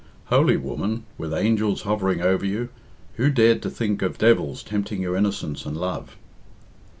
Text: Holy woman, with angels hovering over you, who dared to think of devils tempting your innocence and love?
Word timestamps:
Holy 0.33 0.57
woman, 0.57 1.05
with 1.19 1.31
angels 1.31 1.83
hovering 1.83 2.23
over 2.23 2.43
you, 2.43 2.69
who 3.17 3.29
dared 3.29 3.61
to 3.61 3.69
think 3.69 4.01
of 4.01 4.17
devils 4.17 4.63
tempting 4.63 4.99
your 4.99 5.15
innocence 5.15 5.63
and 5.63 5.77
love? 5.77 6.17